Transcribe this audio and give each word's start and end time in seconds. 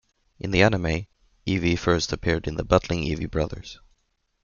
In 0.39 0.49
the 0.49 0.63
anime, 0.63 1.05
Eevee 1.45 1.77
first 1.77 2.11
appeared 2.11 2.47
in 2.47 2.55
"The 2.55 2.63
Battling 2.65 3.03
Eevee 3.03 3.29
Brothers". 3.29 3.79